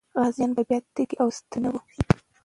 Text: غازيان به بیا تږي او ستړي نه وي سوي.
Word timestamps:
غازيان 0.19 0.51
به 0.55 0.63
بیا 0.67 0.79
تږي 0.95 1.15
او 1.21 1.27
ستړي 1.37 1.59
نه 1.63 1.69
وي 1.73 1.79
سوي. 1.95 2.07